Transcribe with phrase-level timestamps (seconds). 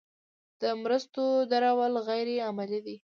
[0.61, 2.95] د مرستو درول غیر عملي دي.